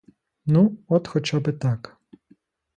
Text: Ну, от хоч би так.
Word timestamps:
Ну, 0.45 0.77
от 0.87 1.07
хоч 1.07 1.33
би 1.33 1.53
так. 1.53 1.97